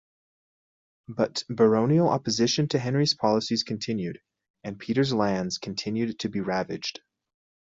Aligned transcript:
But 1.09 1.43
baronial 1.47 2.09
opposition 2.09 2.67
to 2.69 2.79
Henry's 2.79 3.13
policies 3.13 3.61
continued, 3.61 4.19
and 4.63 4.79
Peter's 4.79 5.13
lands 5.13 5.59
continued 5.59 6.17
to 6.21 6.29
be 6.29 6.39
ravaged. 6.39 7.01